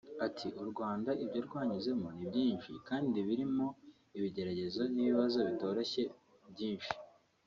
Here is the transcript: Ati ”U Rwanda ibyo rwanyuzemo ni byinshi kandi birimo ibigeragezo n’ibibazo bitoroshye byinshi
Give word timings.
Ati 0.25 0.47
”U 0.61 0.65
Rwanda 0.69 1.09
ibyo 1.23 1.39
rwanyuzemo 1.47 2.07
ni 2.15 2.25
byinshi 2.29 2.71
kandi 2.87 3.17
birimo 3.27 3.65
ibigeragezo 4.17 4.81
n’ibibazo 4.93 5.37
bitoroshye 5.47 6.03
byinshi 6.53 6.91